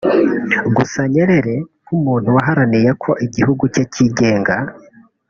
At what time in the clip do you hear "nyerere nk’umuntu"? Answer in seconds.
1.13-2.27